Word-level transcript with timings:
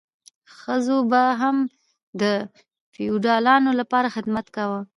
ښځو 0.57 0.97
به 1.11 1.21
هم 1.41 1.57
د 2.21 2.23
فیوډالانو 2.93 3.71
لپاره 3.79 4.13
خدمت 4.15 4.45
کاوه. 4.55 4.81